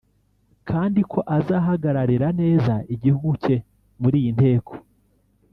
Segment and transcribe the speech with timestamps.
[0.69, 3.55] kandi ko azahagararira neza igihugu cye
[4.01, 4.73] muri iyi nteko